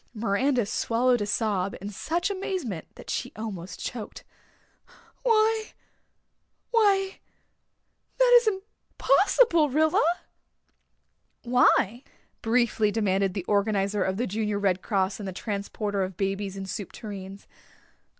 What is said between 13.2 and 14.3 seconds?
the organizer of the